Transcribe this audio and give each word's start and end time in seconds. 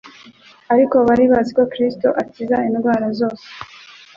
ariko 0.73 0.95
bari 1.07 1.23
bazi 1.31 1.51
ko 1.57 1.63
Kristo 1.73 2.07
akiza 2.21 2.57
indwara 2.67 3.07
zose. 3.19 3.45